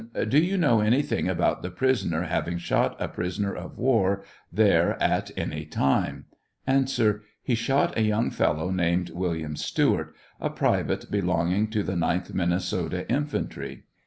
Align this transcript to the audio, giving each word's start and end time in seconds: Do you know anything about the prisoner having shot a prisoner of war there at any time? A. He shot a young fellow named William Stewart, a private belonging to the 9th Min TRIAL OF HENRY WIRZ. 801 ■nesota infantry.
Do 0.27 0.39
you 0.39 0.57
know 0.57 0.79
anything 0.79 1.27
about 1.29 1.61
the 1.61 1.69
prisoner 1.69 2.23
having 2.23 2.57
shot 2.57 2.97
a 2.99 3.07
prisoner 3.07 3.53
of 3.55 3.77
war 3.77 4.23
there 4.51 4.97
at 4.99 5.29
any 5.37 5.63
time? 5.63 6.25
A. 6.67 6.87
He 7.43 7.53
shot 7.53 7.95
a 7.95 8.01
young 8.01 8.31
fellow 8.31 8.71
named 8.71 9.11
William 9.11 9.55
Stewart, 9.55 10.15
a 10.39 10.49
private 10.49 11.11
belonging 11.11 11.67
to 11.67 11.83
the 11.83 11.93
9th 11.93 12.33
Min 12.33 12.47
TRIAL 12.49 12.57
OF 12.57 12.57
HENRY 12.57 12.57
WIRZ. 12.57 12.73
801 12.73 13.03
■nesota 13.03 13.11
infantry. 13.11 13.83